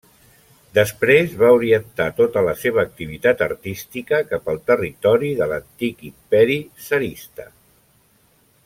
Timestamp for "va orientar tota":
1.41-2.43